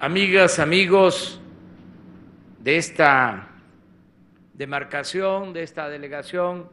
[0.00, 1.38] amigas, amigos
[2.58, 3.48] de esta
[4.54, 6.70] demarcación, de esta delegación,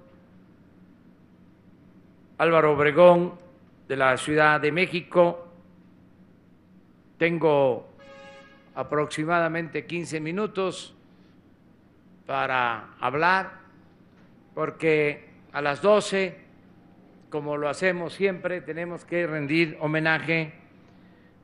[2.38, 3.38] Álvaro Obregón
[3.90, 5.46] de la Ciudad de México.
[7.18, 7.90] Tengo
[8.76, 10.96] aproximadamente 15 minutos
[12.26, 13.60] para hablar,
[14.56, 16.38] porque a las 12,
[17.30, 20.54] como lo hacemos siempre, tenemos que rendir homenaje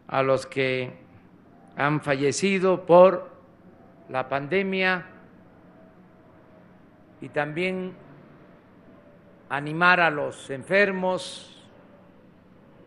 [0.07, 1.02] a los que
[1.75, 3.29] han fallecido por
[4.09, 5.05] la pandemia
[7.21, 7.93] y también
[9.49, 11.49] animar a los enfermos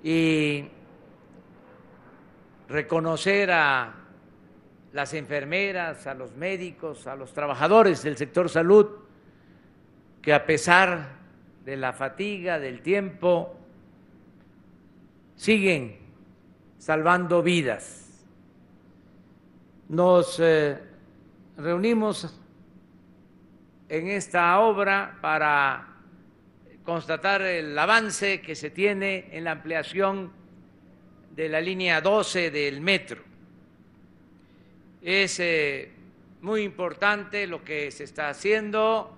[0.02, 0.68] y
[2.68, 3.94] reconocer a
[4.92, 8.86] las enfermeras, a los médicos, a los trabajadores del sector salud,
[10.22, 11.16] que a pesar
[11.64, 13.56] de la fatiga, del tiempo,
[15.34, 15.98] siguen
[16.78, 18.05] salvando vidas.
[19.88, 20.76] Nos eh,
[21.56, 22.36] reunimos
[23.88, 25.86] en esta obra para
[26.82, 30.32] constatar el avance que se tiene en la ampliación
[31.36, 33.22] de la línea 12 del metro.
[35.02, 35.92] Es eh,
[36.40, 39.16] muy importante lo que se está haciendo,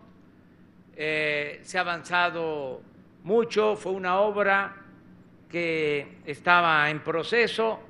[0.95, 2.83] eh, se ha avanzado
[3.25, 4.77] mucho, fue una obra
[5.49, 7.88] que estaba en proceso,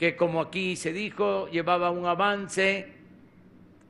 [0.00, 2.90] que como aquí se dijo, llevaba un avance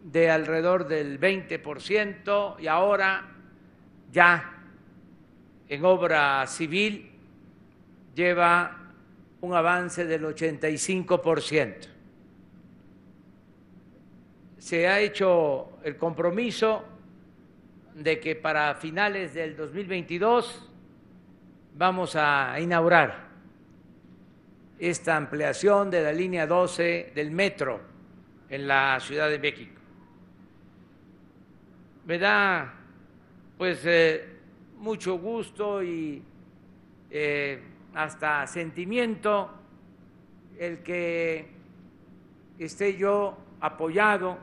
[0.02, 3.28] de alrededor del 20% y ahora
[4.10, 4.58] ya
[5.68, 7.12] en obra civil
[8.12, 8.90] lleva
[9.40, 11.76] un avance del 85%.
[14.58, 16.82] Se ha hecho el compromiso
[17.94, 20.68] de que para finales del 2022
[21.76, 23.29] vamos a inaugurar
[24.80, 27.80] esta ampliación de la línea 12 del metro
[28.48, 29.78] en la Ciudad de México.
[32.06, 32.74] Me da
[33.58, 34.38] pues eh,
[34.78, 36.22] mucho gusto y
[37.10, 37.62] eh,
[37.94, 39.50] hasta sentimiento
[40.58, 41.46] el que
[42.58, 44.38] esté yo apoyado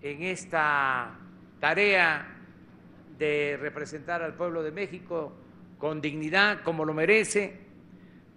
[0.00, 1.18] en esta
[1.60, 2.34] tarea
[3.18, 5.34] de representar al pueblo de México
[5.78, 7.65] con dignidad, como lo merece,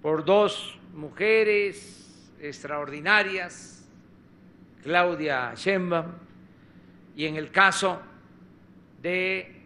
[0.02, 3.88] por dos mujeres extraordinarias,
[4.84, 6.14] Claudia Sheinbaum
[7.16, 8.02] y en el caso
[9.02, 9.62] de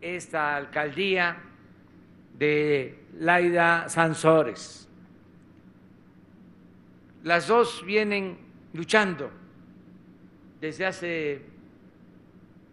[0.00, 1.38] esta alcaldía
[2.38, 4.88] de Laida Sansores.
[7.22, 8.38] Las dos vienen
[8.72, 9.30] luchando
[10.60, 11.42] desde hace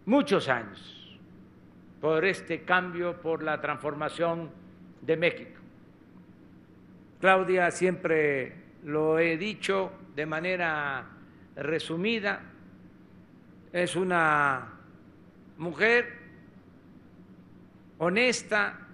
[0.06, 1.18] muchos años
[2.00, 4.50] por este cambio, por la transformación
[5.02, 5.57] de México.
[7.20, 8.52] Claudia, siempre
[8.84, 11.04] lo he dicho de manera
[11.56, 12.40] resumida,
[13.72, 14.72] es una
[15.56, 16.16] mujer
[17.98, 18.86] honesta,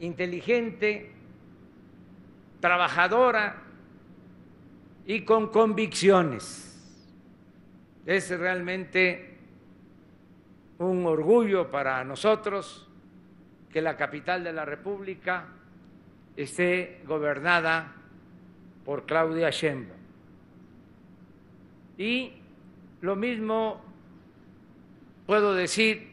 [0.00, 1.10] inteligente,
[2.60, 3.62] trabajadora
[5.06, 6.70] y con convicciones.
[8.04, 9.38] Es realmente
[10.78, 12.86] un orgullo para nosotros
[13.72, 15.46] que la capital de la República
[16.36, 17.92] esté gobernada
[18.84, 19.98] por Claudia Sheinbaum.
[21.96, 22.32] Y
[23.00, 23.82] lo mismo
[25.26, 26.12] puedo decir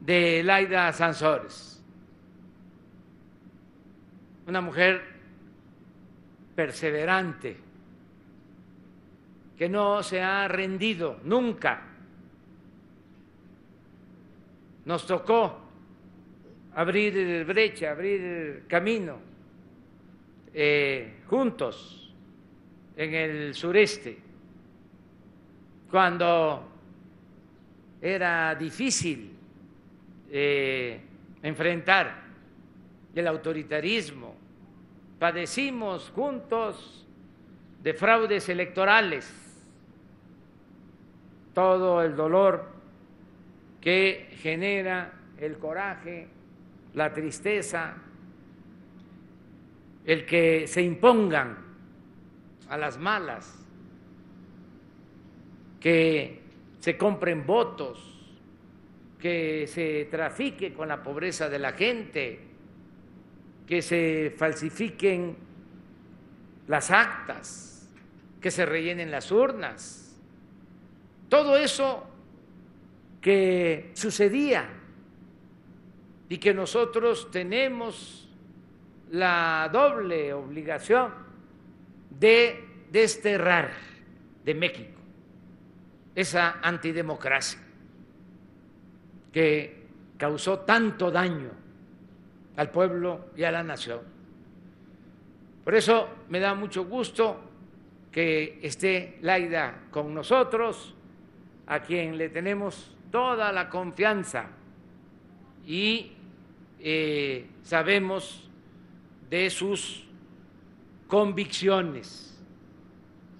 [0.00, 1.82] de Laida Sansores,
[4.46, 5.02] una mujer
[6.54, 7.56] perseverante,
[9.56, 11.82] que no se ha rendido nunca.
[14.86, 15.69] Nos tocó
[16.74, 19.18] abrir brecha, abrir camino
[20.52, 22.12] eh, juntos
[22.96, 24.18] en el sureste.
[25.90, 26.68] Cuando
[28.00, 29.32] era difícil
[30.30, 31.00] eh,
[31.42, 32.22] enfrentar
[33.14, 34.34] el autoritarismo,
[35.18, 37.06] padecimos juntos
[37.82, 39.32] de fraudes electorales,
[41.54, 42.70] todo el dolor
[43.80, 46.28] que genera el coraje,
[46.94, 47.94] la tristeza,
[50.04, 51.58] el que se impongan
[52.68, 53.56] a las malas
[55.80, 56.42] que
[56.78, 58.06] se compren votos,
[59.18, 62.40] que se trafique con la pobreza de la gente,
[63.66, 65.36] que se falsifiquen
[66.68, 67.88] las actas,
[68.40, 70.18] que se rellenen las urnas.
[71.28, 72.06] Todo eso
[73.20, 74.79] que sucedía
[76.30, 78.28] y que nosotros tenemos
[79.10, 81.12] la doble obligación
[82.08, 83.72] de desterrar
[84.44, 85.00] de México
[86.14, 87.60] esa antidemocracia
[89.32, 89.86] que
[90.16, 91.50] causó tanto daño
[92.56, 94.00] al pueblo y a la nación.
[95.64, 97.40] Por eso me da mucho gusto
[98.12, 100.94] que esté Laida con nosotros,
[101.66, 104.50] a quien le tenemos toda la confianza
[105.66, 106.12] y
[106.80, 108.48] eh, sabemos
[109.28, 110.06] de sus
[111.06, 112.40] convicciones,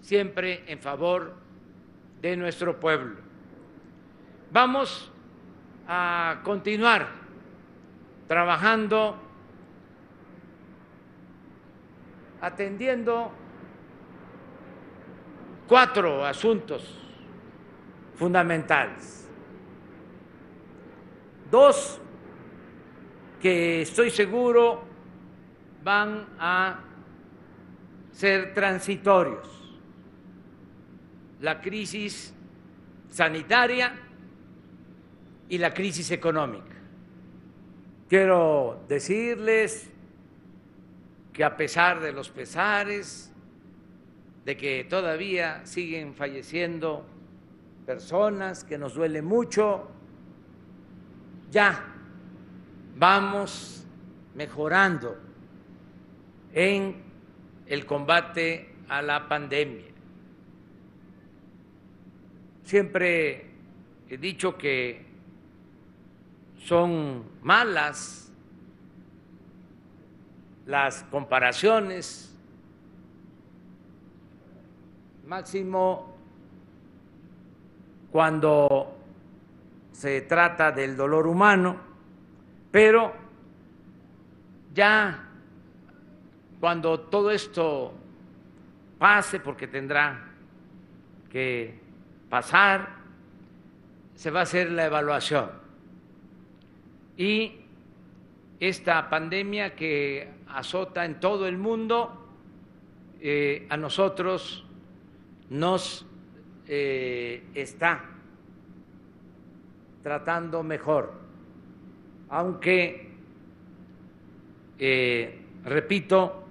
[0.01, 1.35] siempre en favor
[2.21, 3.17] de nuestro pueblo.
[4.53, 5.11] Vamos
[5.87, 7.09] a continuar
[8.29, 9.17] trabajando,
[12.41, 13.33] atendiendo
[15.67, 16.97] cuatro asuntos
[18.15, 19.29] fundamentales.
[21.51, 22.00] Dos
[23.41, 24.83] que estoy seguro
[25.83, 26.81] van a
[28.13, 29.49] ser transitorios.
[31.41, 32.35] La crisis
[33.09, 33.99] sanitaria
[35.49, 36.77] y la crisis económica.
[38.09, 39.91] Quiero decirles
[41.33, 43.33] que a pesar de los pesares,
[44.45, 47.07] de que todavía siguen falleciendo
[47.87, 49.89] personas, que nos duele mucho,
[51.51, 52.00] ya
[53.01, 53.83] vamos
[54.35, 55.17] mejorando
[56.53, 57.03] en
[57.67, 59.87] el combate a la pandemia.
[62.63, 63.51] Siempre
[64.07, 65.07] he dicho que
[66.63, 68.31] son malas
[70.67, 72.37] las comparaciones,
[75.27, 76.17] máximo
[78.13, 78.95] cuando
[79.91, 81.90] se trata del dolor humano,
[82.71, 83.13] pero
[84.75, 85.29] ya
[86.61, 87.95] cuando todo esto
[88.99, 90.31] pase, porque tendrá
[91.31, 91.79] que
[92.29, 93.01] pasar,
[94.15, 95.51] se va a hacer la evaluación.
[97.17, 97.61] Y
[98.61, 102.29] esta pandemia que azota en todo el mundo,
[103.21, 104.67] eh, a nosotros
[105.49, 106.07] nos
[106.67, 108.05] eh, está
[110.03, 111.13] tratando mejor,
[112.31, 113.11] aunque,
[114.79, 116.45] eh, repito,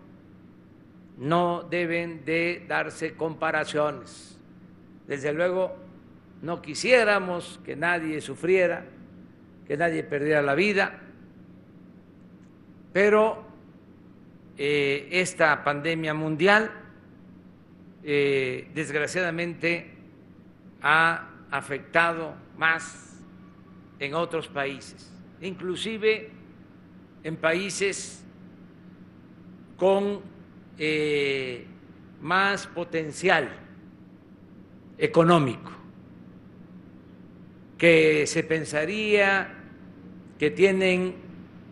[1.17, 4.37] no deben de darse comparaciones.
[5.07, 5.75] Desde luego,
[6.41, 8.85] no quisiéramos que nadie sufriera,
[9.67, 10.99] que nadie perdiera la vida,
[12.93, 13.43] pero
[14.57, 16.71] eh, esta pandemia mundial,
[18.03, 19.91] eh, desgraciadamente,
[20.81, 23.19] ha afectado más
[23.99, 25.11] en otros países,
[25.41, 26.29] inclusive
[27.23, 28.23] en países
[29.77, 30.21] con
[30.77, 31.65] eh,
[32.21, 33.49] más potencial
[34.97, 35.71] económico,
[37.77, 39.55] que se pensaría
[40.37, 41.15] que tienen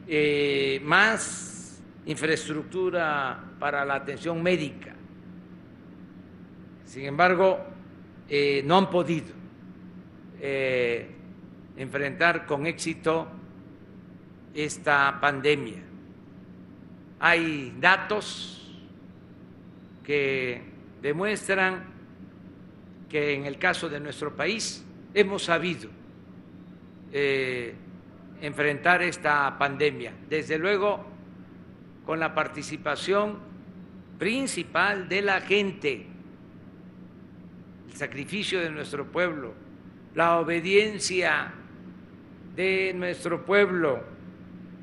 [0.07, 4.95] eh, más infraestructura para la atención médica.
[6.85, 7.59] Sin embargo,
[8.29, 9.35] eh, no han podido
[11.75, 13.27] enfrentar con éxito
[14.57, 15.83] esta pandemia.
[17.19, 18.75] Hay datos
[20.03, 20.61] que
[21.01, 21.83] demuestran
[23.07, 25.89] que en el caso de nuestro país hemos sabido
[27.13, 27.75] eh,
[28.41, 30.13] enfrentar esta pandemia.
[30.27, 31.05] Desde luego,
[32.03, 33.37] con la participación
[34.17, 36.07] principal de la gente,
[37.89, 39.53] el sacrificio de nuestro pueblo,
[40.15, 41.53] la obediencia
[42.55, 44.16] de nuestro pueblo,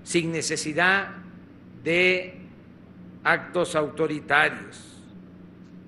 [0.05, 1.09] sin necesidad
[1.83, 2.35] de
[3.25, 5.03] actos autoritarios.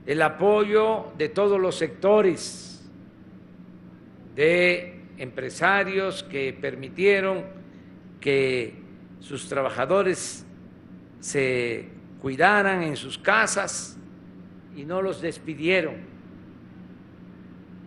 [0.06, 2.85] El apoyo de todos los sectores,
[4.35, 7.44] de empresarios que permitieron
[8.20, 8.75] que
[9.20, 10.44] sus trabajadores
[11.20, 11.88] se
[12.20, 13.99] cuidaran en sus casas
[14.76, 15.96] y no los despidieron,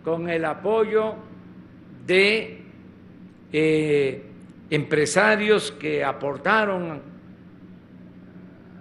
[0.04, 1.14] con el apoyo
[2.06, 2.62] de
[3.52, 4.29] eh,
[4.70, 7.02] empresarios que aportaron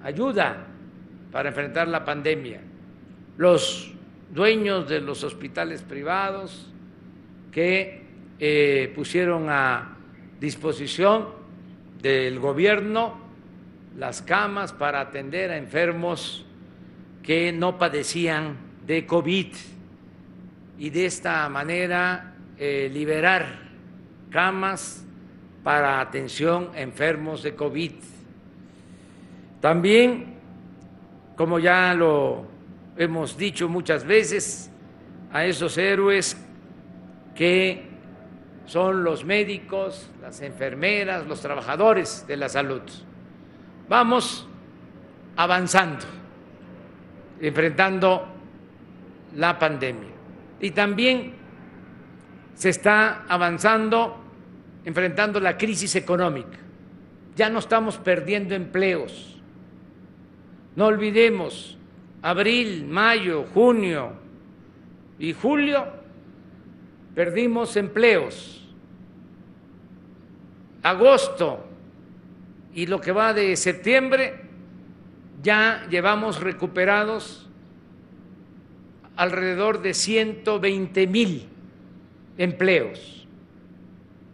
[0.03, 0.67] ayuda
[1.31, 2.61] para enfrentar la pandemia
[3.39, 3.93] los
[4.31, 6.67] dueños de los hospitales privados
[7.53, 8.03] que
[8.37, 9.95] eh, pusieron a
[10.41, 11.29] disposición
[12.01, 13.17] del gobierno
[13.97, 16.45] las camas para atender a enfermos
[17.23, 19.47] que no padecían de COVID.
[20.77, 23.45] Y de esta manera eh, liberar
[24.29, 25.05] camas
[25.69, 27.91] para atención a enfermos de COVID.
[29.61, 30.33] También,
[31.37, 32.47] como ya lo
[32.97, 34.71] hemos dicho muchas veces,
[35.31, 36.35] a esos héroes
[37.35, 37.83] que
[38.65, 42.81] son los médicos, las enfermeras, los trabajadores de la salud.
[43.87, 44.47] Vamos
[45.35, 46.03] avanzando,
[47.39, 48.25] enfrentando
[49.35, 50.09] la pandemia.
[50.61, 51.33] Y también
[52.55, 54.28] se está avanzando
[54.85, 56.57] enfrentando la crisis económica.
[57.35, 59.39] Ya no estamos perdiendo empleos.
[60.75, 61.77] No olvidemos,
[62.21, 64.13] abril, mayo, junio
[65.17, 65.85] y julio
[67.15, 68.67] perdimos empleos.
[70.83, 71.65] Agosto
[72.73, 74.41] y lo que va de septiembre
[75.41, 77.49] ya llevamos recuperados
[79.15, 81.49] alrededor de 120 mil
[82.37, 83.18] empleos.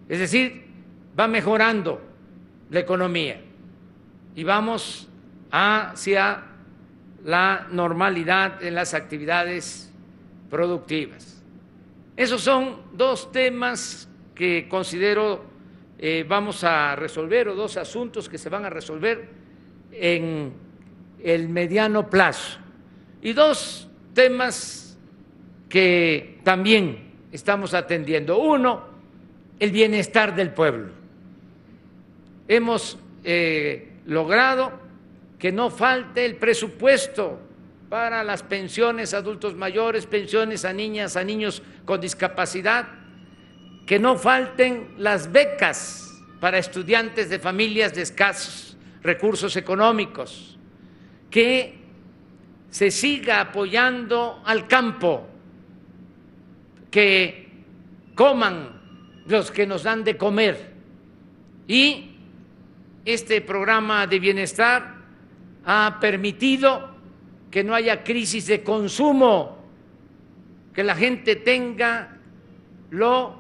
[0.08, 0.66] Es decir,
[1.20, 2.02] va mejorando
[2.70, 3.42] la economía
[4.36, 5.08] y vamos
[5.52, 6.44] hacia
[7.24, 9.92] la normalidad en las actividades
[10.50, 11.44] productivas.
[12.16, 15.44] Esos son dos temas que considero
[15.98, 19.30] eh, vamos a resolver o dos asuntos que se van a resolver
[19.92, 20.54] en
[21.24, 22.60] el mediano plazo
[23.22, 24.98] y dos temas
[25.70, 28.38] que también estamos atendiendo.
[28.38, 28.95] Uno,
[29.60, 30.92] el bienestar del pueblo.
[32.48, 34.74] Hemos eh, logrado
[35.40, 37.40] que no falte el presupuesto
[37.90, 42.88] para las pensiones a adultos mayores, pensiones a niñas, a niños con discapacidad,
[43.86, 50.58] que no falten las becas para estudiantes de familias de escasos recursos económicos,
[51.30, 51.76] que
[52.70, 55.28] se siga apoyando al campo,
[56.90, 57.50] que
[58.16, 58.82] coman
[59.28, 60.74] los que nos dan de comer.
[61.68, 62.16] Y
[63.04, 64.96] este programa de bienestar
[65.66, 66.96] ha permitido
[67.50, 69.58] que no haya crisis de consumo,
[70.74, 72.18] que la gente tenga
[72.92, 73.40] lo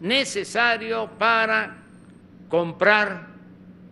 [0.00, 1.78] necesario para
[2.48, 3.28] comprar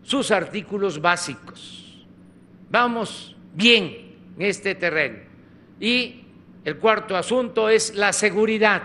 [0.03, 2.05] sus artículos básicos.
[2.71, 5.21] Vamos bien en este terreno.
[5.81, 6.25] Y
[6.65, 8.83] el cuarto asunto es la seguridad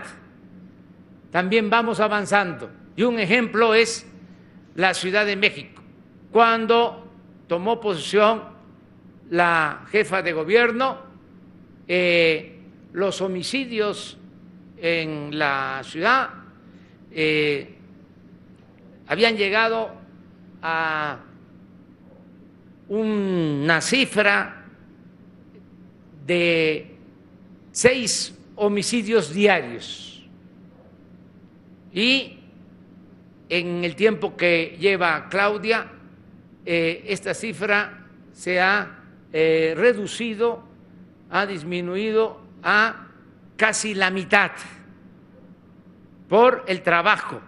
[1.30, 2.70] también vamos avanzando.
[2.96, 4.06] Y un ejemplo es
[4.74, 5.82] la Ciudad de México.
[6.30, 7.06] Cuando
[7.46, 8.42] tomó posesión
[9.30, 10.98] la jefa de gobierno,
[11.86, 12.58] eh,
[12.92, 14.18] los homicidios
[14.76, 16.30] en la ciudad
[17.12, 17.74] eh,
[19.06, 19.90] habían llegado
[20.62, 21.18] a
[22.88, 24.64] una cifra
[26.26, 26.96] de
[27.72, 30.09] seis homicidios diarios
[31.92, 32.38] y
[33.48, 35.86] en el tiempo que lleva Claudia,
[36.64, 38.98] eh, esta cifra se ha
[39.32, 40.62] eh, reducido,
[41.30, 43.08] ha disminuido a
[43.56, 44.52] casi la mitad
[46.28, 47.40] por el trabajo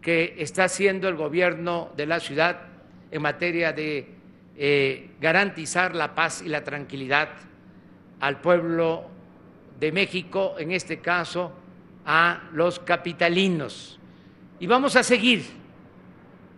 [0.00, 2.62] que está haciendo el gobierno de la ciudad
[3.10, 4.08] en materia de
[4.56, 7.28] eh, garantizar la paz y la tranquilidad
[8.20, 9.08] al pueblo
[9.78, 11.52] de México, en este caso
[12.04, 13.98] a los capitalinos.
[14.58, 15.44] Y vamos a seguir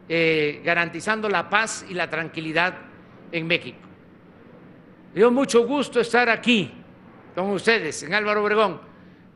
[0.09, 2.75] eh, garantizando la paz y la tranquilidad
[3.31, 3.79] en México.
[5.15, 6.71] Me dio mucho gusto estar aquí
[7.35, 8.81] con ustedes en Álvaro Obregón.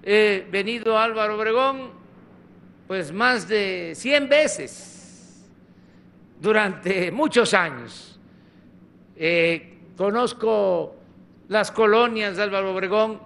[0.02, 1.90] He venido a Álvaro Obregón
[2.86, 5.48] pues más de 100 veces
[6.40, 8.18] durante muchos años.
[9.16, 10.96] Eh, conozco
[11.48, 13.20] las colonias de Álvaro Obregón,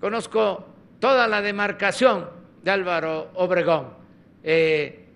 [0.00, 0.66] conozco
[1.00, 2.28] toda la demarcación
[2.62, 3.88] de Álvaro Obregón,
[4.44, 5.06] eh,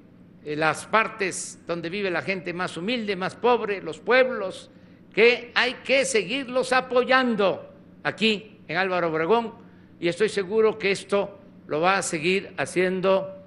[0.45, 4.71] eh, las partes donde vive la gente más humilde, más pobre, los pueblos,
[5.13, 7.71] que hay que seguirlos apoyando
[8.03, 9.55] aquí en Álvaro Obregón
[10.01, 13.43] y estoy seguro que esto lo va a seguir haciendo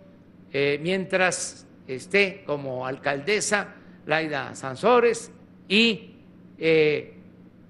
[0.54, 3.76] eh, mientras esté como alcaldesa
[4.06, 5.32] Laida Sansores
[5.68, 6.14] y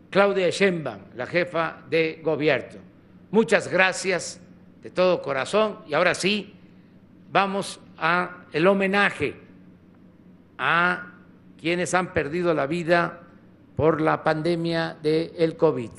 [0.09, 2.79] Claudia Sheinbaum, la jefa de gobierno.
[3.31, 4.39] Muchas gracias
[4.87, 5.79] de todo corazón.
[5.85, 6.53] Y ahora sí,
[7.29, 9.35] vamos a el homenaje
[10.57, 11.07] a
[11.59, 13.19] quienes han perdido la vida
[13.75, 15.89] por la pandemia del el COVID.